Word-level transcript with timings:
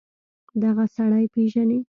دغه 0.61 0.83
سړى 0.95 1.25
پېژنې. 1.33 1.79